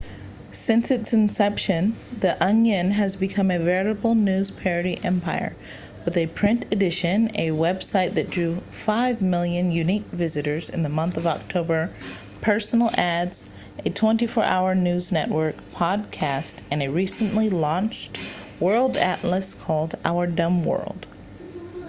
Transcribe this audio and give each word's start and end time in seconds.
since 0.49 0.89
its 0.89 1.13
inception 1.13 1.95
the 2.21 2.43
onion 2.43 2.89
has 2.89 3.15
become 3.17 3.51
a 3.51 3.59
veritable 3.59 4.15
news 4.15 4.49
parody 4.49 4.99
empire 5.03 5.55
with 6.05 6.17
a 6.17 6.25
print 6.25 6.65
edition 6.71 7.27
a 7.35 7.49
website 7.51 8.15
that 8.15 8.31
drew 8.31 8.55
5,000,000 8.71 9.71
unique 9.71 10.05
visitors 10.05 10.71
in 10.71 10.81
the 10.81 10.89
month 10.89 11.17
of 11.17 11.27
october 11.27 11.91
personal 12.41 12.89
ads 12.95 13.47
a 13.85 13.91
24 13.91 14.43
hour 14.43 14.73
news 14.73 15.11
network 15.11 15.55
podcasts 15.73 16.59
and 16.71 16.81
a 16.81 16.89
recently 16.89 17.51
launched 17.51 18.19
world 18.59 18.97
atlas 18.97 19.53
called 19.53 19.93
our 20.03 20.25
dumb 20.25 20.65
world 20.65 21.05